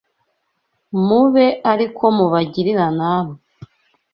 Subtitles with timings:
[1.05, 3.37] mube ari ko mubagirira namwe